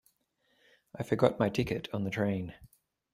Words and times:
I 0.95 1.03
forgot 1.03 1.37
my 1.37 1.49
ticket 1.49 1.87
on 1.93 2.05
the 2.05 2.09
train. 2.09 2.55